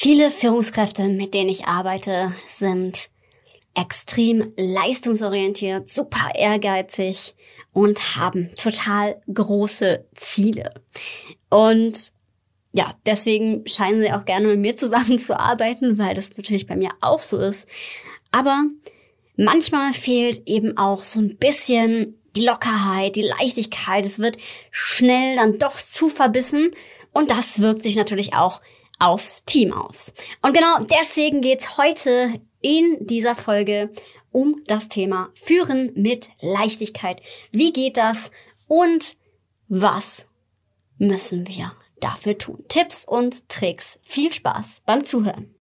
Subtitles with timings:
[0.00, 3.10] Viele Führungskräfte, mit denen ich arbeite, sind
[3.74, 7.34] extrem leistungsorientiert, super ehrgeizig
[7.72, 10.70] und haben total große Ziele.
[11.50, 12.12] Und
[12.72, 17.20] ja, deswegen scheinen sie auch gerne mit mir zusammenzuarbeiten, weil das natürlich bei mir auch
[17.20, 17.66] so ist.
[18.30, 18.66] Aber
[19.34, 24.06] manchmal fehlt eben auch so ein bisschen die Lockerheit, die Leichtigkeit.
[24.06, 24.36] Es wird
[24.70, 26.70] schnell dann doch zu verbissen
[27.12, 28.60] und das wirkt sich natürlich auch
[28.98, 30.12] aufs Team aus.
[30.42, 33.90] Und genau deswegen geht's heute in dieser Folge
[34.30, 37.20] um das Thema Führen mit Leichtigkeit.
[37.52, 38.30] Wie geht das
[38.66, 39.16] und
[39.68, 40.26] was
[40.98, 42.64] müssen wir dafür tun?
[42.68, 43.98] Tipps und Tricks.
[44.02, 45.54] Viel Spaß beim Zuhören.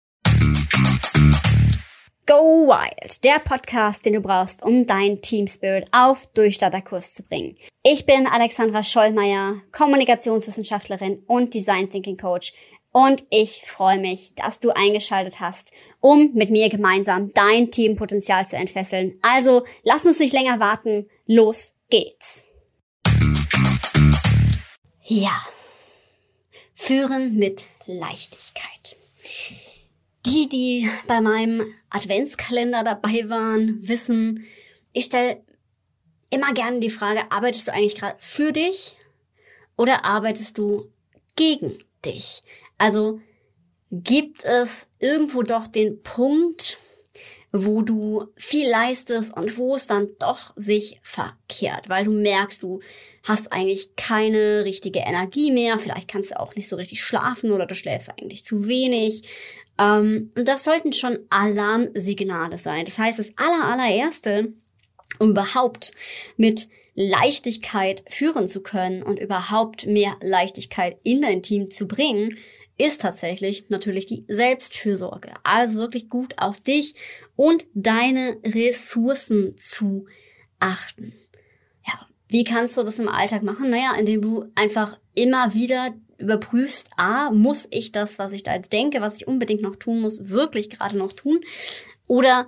[2.30, 7.56] Go Wild, der Podcast, den du brauchst, um dein Team Spirit auf Durchstarterkurs zu bringen.
[7.84, 12.52] Ich bin Alexandra Schollmeier, Kommunikationswissenschaftlerin und Design Thinking Coach
[12.98, 18.56] und ich freue mich, dass du eingeschaltet hast, um mit mir gemeinsam dein Teampotenzial zu
[18.56, 19.20] entfesseln.
[19.22, 22.48] Also lass uns nicht länger warten, los geht's.
[25.04, 25.40] Ja,
[26.74, 28.98] führen mit Leichtigkeit.
[30.26, 34.48] Die, die bei meinem Adventskalender dabei waren, wissen,
[34.92, 35.44] ich stelle
[36.32, 38.98] immer gerne die Frage, arbeitest du eigentlich gerade für dich
[39.76, 40.92] oder arbeitest du
[41.36, 42.42] gegen dich?
[42.78, 43.20] Also
[43.92, 46.78] gibt es irgendwo doch den Punkt,
[47.54, 52.82] wo du viel leistest und wo es dann doch sich verkehrt, weil du merkst, du
[53.24, 57.66] hast eigentlich keine richtige Energie mehr, vielleicht kannst du auch nicht so richtig schlafen oder
[57.66, 59.24] du schläfst eigentlich zu wenig
[59.80, 62.86] ähm, und das sollten schon Alarmsignale sein.
[62.86, 64.54] Das heißt, das aller, allererste,
[65.20, 65.92] um überhaupt
[66.36, 72.38] mit Leichtigkeit führen zu können und überhaupt mehr Leichtigkeit in dein Team zu bringen,
[72.78, 75.34] ist tatsächlich natürlich die Selbstfürsorge.
[75.44, 76.94] Also wirklich gut auf dich
[77.36, 80.06] und deine Ressourcen zu
[80.60, 81.14] achten.
[81.88, 83.70] Ja, wie kannst du das im Alltag machen?
[83.70, 88.74] Naja, indem du einfach immer wieder überprüfst, a, muss ich das, was ich da jetzt
[88.74, 91.42] denke, was ich unbedingt noch tun muss, wirklich gerade noch tun?
[92.08, 92.48] Oder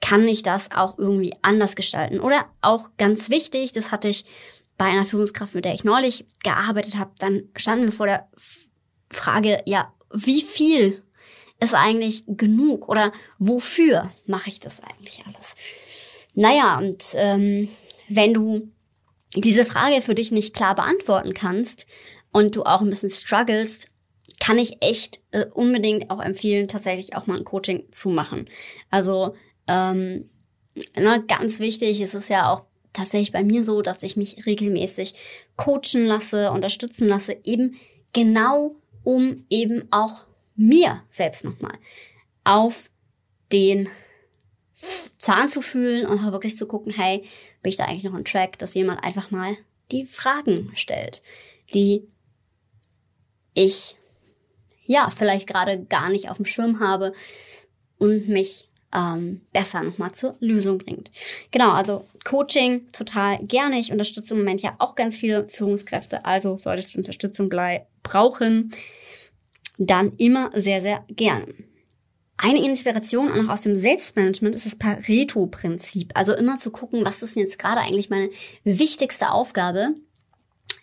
[0.00, 2.20] kann ich das auch irgendwie anders gestalten?
[2.20, 4.24] Oder auch ganz wichtig, das hatte ich
[4.78, 8.28] bei einer Führungskraft, mit der ich neulich gearbeitet habe, dann standen wir vor der
[9.10, 11.02] Frage, ja, wie viel
[11.60, 12.88] ist eigentlich genug?
[12.88, 15.54] Oder wofür mache ich das eigentlich alles?
[16.34, 17.68] Naja, und ähm,
[18.08, 18.68] wenn du
[19.34, 21.86] diese Frage für dich nicht klar beantworten kannst,
[22.36, 23.88] und du auch ein bisschen strugglest,
[24.40, 28.50] kann ich echt äh, unbedingt auch empfehlen, tatsächlich auch mal ein Coaching zu machen.
[28.90, 29.34] Also
[29.66, 30.28] ähm,
[30.94, 35.14] na, ganz wichtig ist es ja auch tatsächlich bei mir so, dass ich mich regelmäßig
[35.56, 37.76] coachen lasse, unterstützen lasse, eben
[38.12, 40.24] genau um eben auch
[40.56, 41.78] mir selbst nochmal
[42.42, 42.90] auf
[43.52, 43.88] den
[44.72, 47.22] Zahn zu fühlen und auch wirklich zu gucken, hey,
[47.62, 49.56] bin ich da eigentlich noch on track, dass jemand einfach mal
[49.92, 51.22] die Fragen stellt,
[51.72, 52.08] die
[53.54, 53.96] ich
[54.86, 57.12] ja vielleicht gerade gar nicht auf dem Schirm habe
[57.98, 61.12] und mich ähm, besser nochmal zur Lösung bringt.
[61.52, 63.78] Genau, also Coaching total gerne.
[63.78, 67.48] Ich unterstütze im Moment ja auch ganz viele Führungskräfte, also solltest du Unterstützung
[68.08, 68.70] brauchen,
[69.78, 71.52] dann immer sehr, sehr gerne.
[72.38, 76.12] Eine Inspiration auch aus dem Selbstmanagement ist das Pareto-Prinzip.
[76.14, 78.28] Also immer zu gucken, was ist denn jetzt gerade eigentlich meine
[78.64, 79.94] wichtigste Aufgabe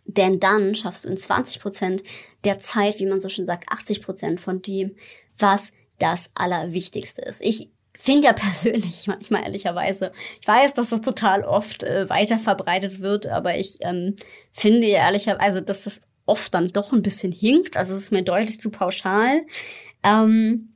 [0.06, 2.04] denn dann schaffst du in 20 Prozent
[2.44, 4.96] der Zeit, wie man so schön sagt, 80 Prozent von dem,
[5.38, 7.42] was das Allerwichtigste ist.
[7.44, 10.12] Ich finde ja persönlich manchmal ehrlicherweise,
[10.42, 14.16] ich weiß, dass das total oft äh, weiter verbreitet wird, aber ich ähm,
[14.52, 17.78] finde ehrlicherweise, dass das oft dann doch ein bisschen hinkt.
[17.78, 19.42] Also es ist mir deutlich zu pauschal.
[20.04, 20.74] Ähm,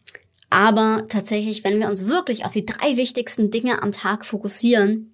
[0.49, 5.11] aber tatsächlich, wenn wir uns wirklich auf die drei wichtigsten Dinge am Tag fokussieren,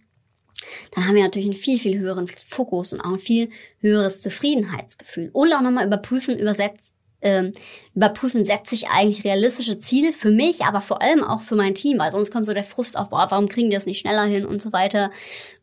[0.91, 3.49] dann haben wir natürlich einen viel, viel höheren Fokus und auch ein viel
[3.79, 5.29] höheres Zufriedenheitsgefühl.
[5.33, 7.51] Und auch nochmal überprüfen, übersetzt, ähm,
[7.95, 11.97] überprüfen, setze ich eigentlich realistische Ziele für mich, aber vor allem auch für mein Team,
[11.97, 14.45] weil sonst kommt so der Frust auf, boah, warum kriegen die das nicht schneller hin
[14.45, 15.09] und so weiter.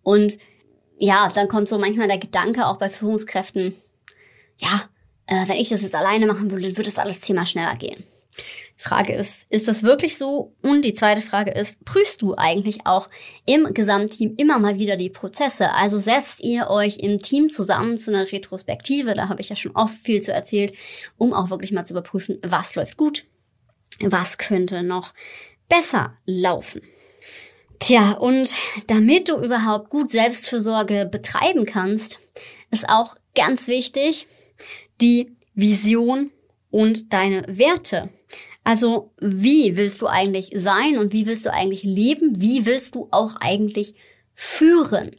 [0.02, 0.38] Und
[0.98, 3.74] ja, dann kommt so manchmal der Gedanke auch bei Führungskräften,
[4.60, 4.82] ja,
[5.26, 8.04] äh, wenn ich das jetzt alleine machen würde, dann würde das alles zehnmal schneller gehen.
[8.76, 10.54] Frage ist, ist das wirklich so?
[10.62, 13.10] Und die zweite Frage ist, prüfst du eigentlich auch
[13.44, 15.74] im Gesamtteam immer mal wieder die Prozesse?
[15.74, 19.76] Also setzt ihr euch im Team zusammen zu einer Retrospektive, da habe ich ja schon
[19.76, 20.72] oft viel zu erzählt,
[21.18, 23.24] um auch wirklich mal zu überprüfen, was läuft gut,
[24.00, 25.12] was könnte noch
[25.68, 26.80] besser laufen.
[27.80, 28.54] Tja, und
[28.86, 32.20] damit du überhaupt gut Selbstfürsorge betreiben kannst,
[32.70, 34.26] ist auch ganz wichtig
[35.00, 36.30] die Vision
[36.70, 38.10] und deine Werte.
[38.64, 42.40] Also wie willst du eigentlich sein und wie willst du eigentlich leben?
[42.40, 43.94] Wie willst du auch eigentlich
[44.34, 45.16] führen?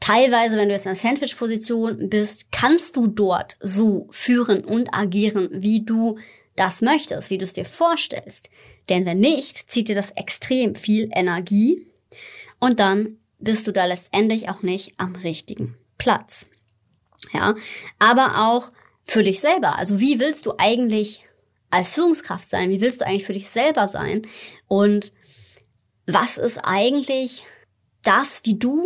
[0.00, 5.48] Teilweise, wenn du jetzt in der Sandwich-Position bist, kannst du dort so führen und agieren,
[5.52, 6.18] wie du
[6.56, 8.48] das möchtest, wie du es dir vorstellst.
[8.88, 11.86] Denn wenn nicht, zieht dir das extrem viel Energie
[12.58, 16.46] und dann bist du da letztendlich auch nicht am richtigen Platz.
[17.32, 17.54] Ja,
[17.98, 18.70] aber auch
[19.04, 19.76] für dich selber.
[19.76, 21.22] Also wie willst du eigentlich
[21.70, 22.70] als Führungskraft sein?
[22.70, 24.22] Wie willst du eigentlich für dich selber sein?
[24.66, 25.12] Und
[26.06, 27.44] was ist eigentlich
[28.02, 28.84] das, wie du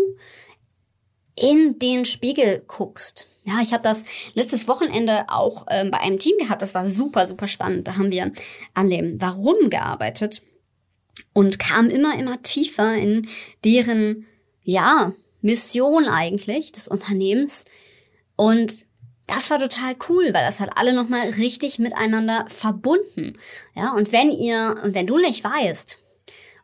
[1.37, 3.29] in den Spiegel guckst?
[3.45, 6.63] Ja, ich habe das letztes Wochenende auch ähm, bei einem Team gehabt.
[6.63, 7.87] Das war super, super spannend.
[7.87, 8.33] Da haben wir
[8.73, 10.43] an dem Warum gearbeitet
[11.35, 13.29] und kamen immer, immer tiefer in
[13.65, 14.27] deren,
[14.63, 17.67] ja, Mission eigentlich des Unternehmens.
[18.37, 18.87] Und
[19.27, 23.33] das war total cool, weil das hat alle nochmal richtig miteinander verbunden.
[23.75, 25.99] Ja, und wenn ihr, wenn du nicht weißt,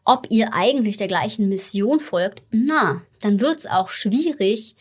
[0.04, 4.76] ob ihr eigentlich der gleichen Mission folgt, na, dann wird's auch schwierig,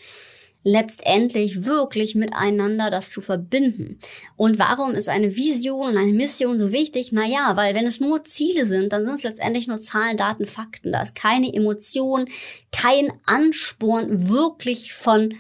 [0.64, 3.98] letztendlich wirklich miteinander das zu verbinden.
[4.36, 7.12] Und warum ist eine Vision und eine Mission so wichtig?
[7.14, 10.92] Naja, weil wenn es nur Ziele sind, dann sind es letztendlich nur Zahlen, Daten, Fakten.
[10.92, 12.26] Da ist keine Emotion,
[12.72, 15.34] kein Ansporn wirklich von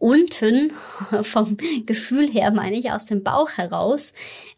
[0.00, 0.72] unten,
[1.22, 1.56] vom
[1.86, 4.12] Gefühl her meine ich, aus dem Bauch heraus,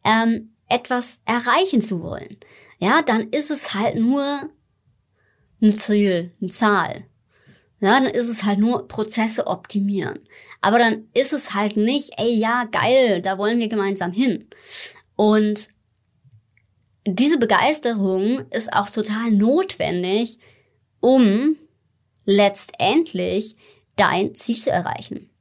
[0.04, 2.38] ähm, etwas erreichen zu wollen.
[2.78, 4.48] Ja, dann ist es halt nur
[5.60, 7.04] ein Ziel, eine Zahl.
[7.80, 10.20] Ja, dann ist es halt nur Prozesse optimieren.
[10.60, 14.48] Aber dann ist es halt nicht, ey, ja, geil, da wollen wir gemeinsam hin.
[15.16, 15.68] Und
[17.04, 20.38] diese Begeisterung ist auch total notwendig,
[21.00, 21.56] um
[22.24, 23.56] letztendlich
[23.96, 25.31] dein Ziel zu erreichen.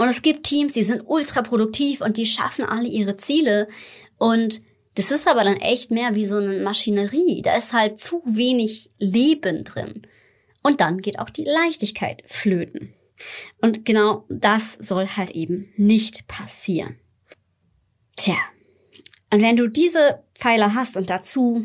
[0.00, 3.68] Und es gibt Teams, die sind ultra produktiv und die schaffen alle ihre Ziele.
[4.16, 4.62] Und
[4.94, 7.42] das ist aber dann echt mehr wie so eine Maschinerie.
[7.42, 10.06] Da ist halt zu wenig Leben drin.
[10.62, 12.94] Und dann geht auch die Leichtigkeit flöten.
[13.60, 16.98] Und genau das soll halt eben nicht passieren.
[18.16, 18.38] Tja.
[19.30, 21.62] Und wenn du diese Pfeiler hast und dazu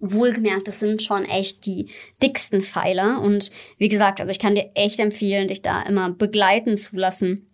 [0.00, 1.90] wohlgemerkt, das sind schon echt die
[2.20, 3.20] dicksten Pfeiler.
[3.20, 7.45] Und wie gesagt, also ich kann dir echt empfehlen, dich da immer begleiten zu lassen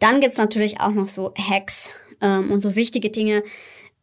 [0.00, 1.90] dann gibt's natürlich auch noch so Hacks
[2.20, 3.42] ähm, und so wichtige Dinge,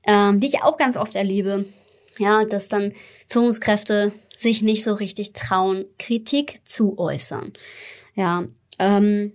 [0.03, 1.65] ähm, die ich auch ganz oft erlebe.
[2.17, 2.93] Ja, dass dann
[3.27, 7.53] Führungskräfte sich nicht so richtig trauen, Kritik zu äußern.
[8.15, 8.45] Ja,
[8.79, 9.33] ähm,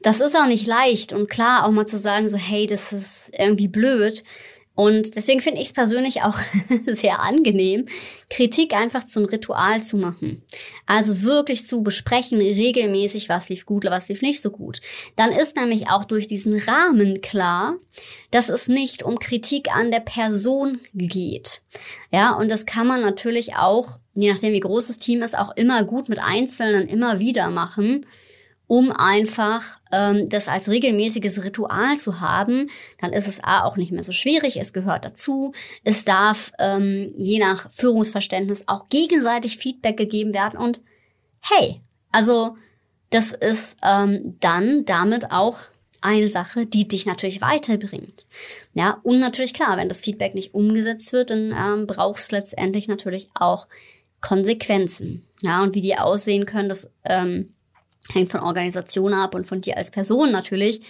[0.00, 3.30] das ist auch nicht leicht und klar auch mal zu sagen, so hey, das ist
[3.36, 4.24] irgendwie blöd.
[4.74, 6.38] Und deswegen finde ich es persönlich auch
[6.86, 7.86] sehr angenehm,
[8.30, 10.42] Kritik einfach zum Ritual zu machen.
[10.86, 14.80] Also wirklich zu besprechen, regelmäßig, was lief gut, was lief nicht so gut.
[15.16, 17.76] Dann ist nämlich auch durch diesen Rahmen klar,
[18.30, 21.60] dass es nicht um Kritik an der Person geht.
[22.10, 25.54] Ja, und das kann man natürlich auch, je nachdem wie groß das Team ist, auch
[25.54, 28.06] immer gut mit Einzelnen immer wieder machen
[28.72, 32.70] um einfach ähm, das als regelmäßiges Ritual zu haben,
[33.02, 35.52] dann ist es A auch nicht mehr so schwierig, es gehört dazu.
[35.84, 40.80] Es darf ähm, je nach Führungsverständnis auch gegenseitig Feedback gegeben werden und
[41.42, 41.82] hey,
[42.12, 42.56] also
[43.10, 45.64] das ist ähm, dann damit auch
[46.00, 48.26] eine Sache, die dich natürlich weiterbringt.
[48.72, 52.88] Ja, und natürlich klar, wenn das Feedback nicht umgesetzt wird, dann ähm, brauchst du letztendlich
[52.88, 53.66] natürlich auch
[54.22, 55.26] Konsequenzen.
[55.42, 57.52] Ja, und wie die aussehen können, das ähm,
[58.12, 60.80] hängt von Organisation ab und von dir als Person natürlich.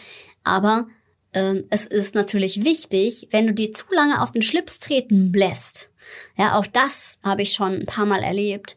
[0.44, 0.86] Aber
[1.34, 5.90] ähm, es ist natürlich wichtig, wenn du dir zu lange auf den Schlips treten lässt.
[6.36, 8.76] Ja, auch das habe ich schon ein paar Mal erlebt.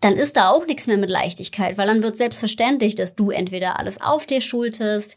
[0.00, 3.78] Dann ist da auch nichts mehr mit Leichtigkeit, weil dann wird selbstverständlich, dass du entweder
[3.78, 5.16] alles auf dir schultest,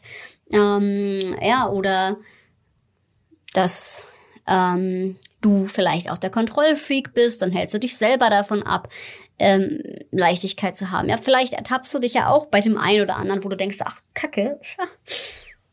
[0.52, 2.18] ähm, ja, oder
[3.54, 4.04] dass
[4.46, 8.88] ähm, du vielleicht auch der Kontrollfreak bist, dann hältst du dich selber davon ab,
[9.38, 11.08] ähm, Leichtigkeit zu haben.
[11.08, 13.78] Ja, vielleicht ertappst du dich ja auch bei dem einen oder anderen, wo du denkst,
[13.84, 14.60] ach, Kacke,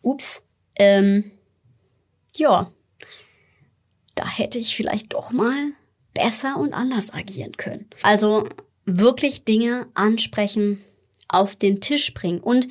[0.01, 0.43] ups,
[0.75, 1.31] ähm,
[2.35, 2.71] ja,
[4.15, 5.71] da hätte ich vielleicht doch mal
[6.13, 7.89] besser und anders agieren können.
[8.03, 8.47] Also
[8.85, 10.83] wirklich Dinge ansprechen,
[11.27, 12.67] auf den Tisch bringen und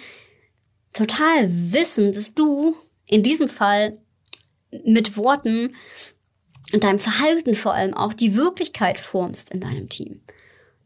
[0.92, 2.74] total wissen, dass du
[3.06, 3.98] in diesem Fall
[4.84, 5.74] mit Worten
[6.72, 10.20] und deinem Verhalten vor allem auch die Wirklichkeit formst in deinem Team.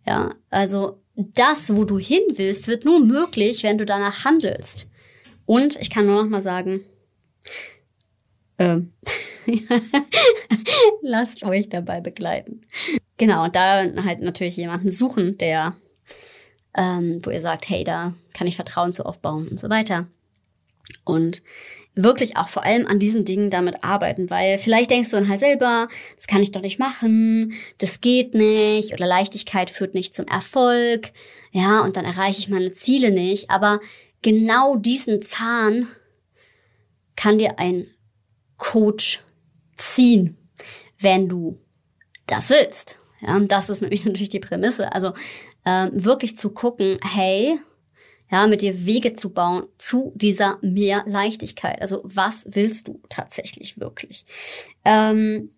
[0.06, 4.88] Ja, also das, wo du hin willst, wird nur möglich, wenn du danach handelst.
[5.46, 6.80] Und ich kann nur noch mal sagen,
[8.58, 8.92] ähm,
[11.02, 12.62] lasst euch dabei begleiten.
[13.16, 15.76] Genau, und da halt natürlich jemanden suchen, der,
[16.76, 20.06] ähm, wo ihr sagt, hey, da kann ich Vertrauen zu aufbauen und so weiter.
[21.04, 21.42] Und
[21.94, 25.40] wirklich auch vor allem an diesen Dingen damit arbeiten, weil vielleicht denkst du dann halt
[25.40, 30.26] selber, das kann ich doch nicht machen, das geht nicht oder Leichtigkeit führt nicht zum
[30.26, 31.12] Erfolg,
[31.52, 33.80] ja, und dann erreiche ich meine Ziele nicht, aber
[34.22, 35.86] genau diesen Zahn
[37.14, 37.86] kann dir ein
[38.56, 39.20] Coach
[39.76, 40.36] ziehen,
[40.98, 41.58] wenn du
[42.26, 42.98] das willst.
[43.20, 44.92] Ja, das ist nämlich natürlich die Prämisse.
[44.92, 45.12] Also
[45.64, 47.58] ähm, wirklich zu gucken, hey,
[48.34, 51.80] ja, mit dir Wege zu bauen zu dieser mehr Leichtigkeit.
[51.80, 54.26] Also was willst du tatsächlich wirklich?
[54.84, 55.50] Ähm,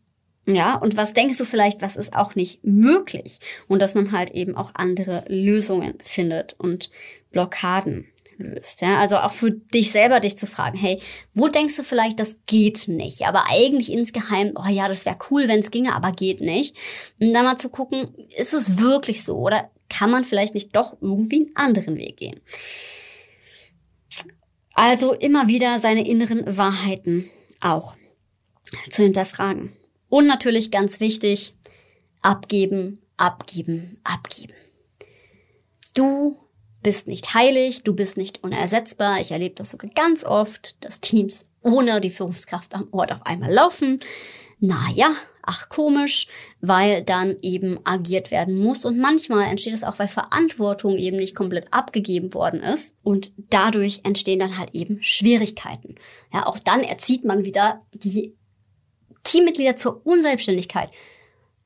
[0.47, 3.38] ja, und was denkst du vielleicht, was ist auch nicht möglich?
[3.66, 6.90] Und dass man halt eben auch andere Lösungen findet und
[7.30, 8.83] Blockaden löst.
[8.83, 8.99] Ja?
[8.99, 11.00] Also auch für dich selber dich zu fragen, hey,
[11.33, 13.26] wo denkst du vielleicht, das geht nicht?
[13.26, 16.76] Aber eigentlich insgeheim, oh ja, das wäre cool, wenn es ginge, aber geht nicht.
[17.18, 19.38] Und dann mal zu gucken, ist es wirklich so?
[19.38, 22.40] Oder kann man vielleicht nicht doch irgendwie einen anderen Weg gehen?
[24.75, 27.28] Also immer wieder seine inneren Wahrheiten
[27.61, 27.95] auch
[28.90, 29.73] zu hinterfragen.
[30.09, 31.55] Und natürlich ganz wichtig,
[32.23, 34.55] abgeben, abgeben, abgeben.
[35.95, 36.37] Du
[36.83, 39.21] bist nicht heilig, du bist nicht unersetzbar.
[39.21, 43.52] Ich erlebe das sogar ganz oft, dass Teams ohne die Führungskraft am Ort auf einmal
[43.52, 43.99] laufen.
[44.59, 46.27] Naja, ach komisch,
[46.61, 48.85] weil dann eben agiert werden muss.
[48.85, 52.95] Und manchmal entsteht es auch, weil Verantwortung eben nicht komplett abgegeben worden ist.
[53.03, 55.95] Und dadurch entstehen dann halt eben Schwierigkeiten.
[56.33, 58.35] Ja, auch dann erzieht man wieder die
[59.25, 60.91] Teammitglieder zur Unselbstständigkeit.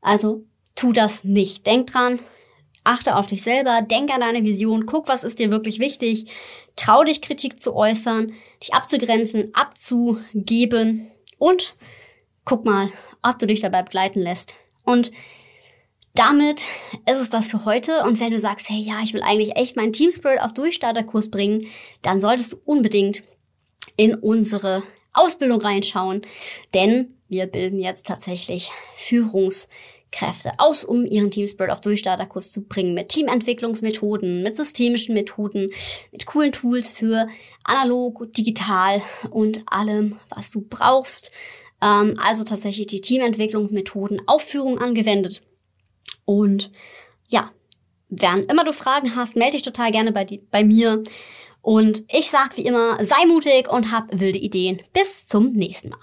[0.00, 0.44] Also
[0.74, 1.66] tu das nicht.
[1.66, 2.18] Denk dran,
[2.84, 6.26] achte auf dich selber, denk an deine Vision, guck, was ist dir wirklich wichtig,
[6.76, 8.32] trau dich Kritik zu äußern,
[8.62, 11.76] dich abzugrenzen, abzugeben und
[12.44, 12.90] guck mal,
[13.22, 14.54] ob du dich dabei begleiten lässt.
[14.84, 15.12] Und
[16.14, 16.62] damit
[17.06, 18.02] ist es das für heute.
[18.04, 21.30] Und wenn du sagst, hey, ja, ich will eigentlich echt meinen Team Spirit auf Durchstarterkurs
[21.30, 21.66] bringen,
[22.02, 23.22] dann solltest du unbedingt
[23.96, 24.82] in unsere
[25.12, 26.22] Ausbildung reinschauen,
[26.74, 32.94] denn wir bilden jetzt tatsächlich Führungskräfte aus, um ihren Team Spirit auf Durchstarterkurs zu bringen,
[32.94, 35.70] mit Teamentwicklungsmethoden, mit systemischen Methoden,
[36.12, 37.28] mit coolen Tools für
[37.64, 41.30] analog, digital und allem, was du brauchst,
[41.82, 45.42] ähm, also tatsächlich die Teamentwicklungsmethoden auf Führung angewendet.
[46.24, 46.70] Und
[47.28, 47.50] ja,
[48.08, 51.02] wenn immer du Fragen hast, melde dich total gerne bei, die, bei mir.
[51.62, 54.80] Und ich sag wie immer, sei mutig und hab wilde Ideen.
[54.92, 55.98] Bis zum nächsten Mal.